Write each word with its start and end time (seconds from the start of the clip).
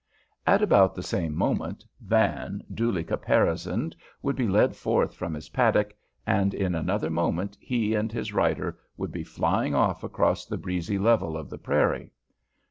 At 0.47 0.63
about 0.63 0.95
the 0.95 1.03
same 1.03 1.35
moment 1.35 1.85
Van, 1.99 2.63
duly 2.73 3.03
caparisoned, 3.03 3.95
would 4.23 4.35
be 4.35 4.47
led 4.47 4.75
forth 4.75 5.13
from 5.13 5.35
his 5.35 5.49
paddock, 5.49 5.93
and 6.25 6.55
in 6.55 6.73
another 6.73 7.11
moment 7.11 7.55
he 7.61 7.93
and 7.93 8.11
his 8.11 8.33
rider 8.33 8.79
would 8.97 9.11
be 9.11 9.23
flying 9.23 9.75
off 9.75 10.03
across 10.03 10.47
the 10.47 10.57
breezy 10.57 10.97
level 10.97 11.37
of 11.37 11.51
the 11.51 11.59
prairie. 11.59 12.13